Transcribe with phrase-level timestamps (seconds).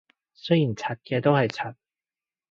[0.33, 1.75] 雖然柒嘅都係柒